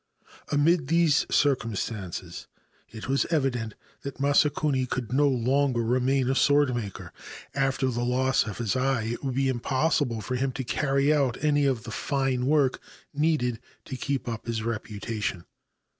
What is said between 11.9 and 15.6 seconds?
fine work needed to keep up his reputation.